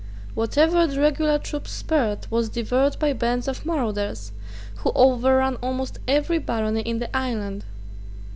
[0.33, 4.31] Whatever the regular troops spared was devoured by bands of marauders
[4.77, 7.65] who overran almost every barony in the island.